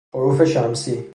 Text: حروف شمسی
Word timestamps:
حروف 0.13 0.41
شمسی 0.43 1.03